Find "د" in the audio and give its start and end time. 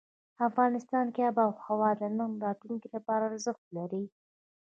1.99-2.01